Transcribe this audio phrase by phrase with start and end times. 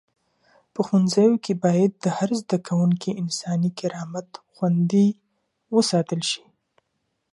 [0.73, 5.07] په ښوونځیو کي باید د هر زده کوونکي انساني کرامت خوندي
[5.75, 6.43] وساتل سي.